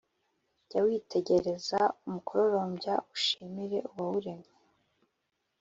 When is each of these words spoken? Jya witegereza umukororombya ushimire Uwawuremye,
Jya 0.67 0.79
witegereza 0.85 1.79
umukororombya 2.05 2.93
ushimire 3.15 3.77
Uwawuremye, 3.91 4.53